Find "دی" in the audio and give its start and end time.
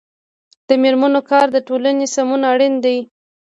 2.85-2.97